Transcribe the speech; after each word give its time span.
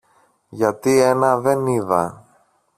Γιατί 0.49 0.99
ένα 1.01 1.39
δεν 1.39 1.65
είδα 1.65 2.25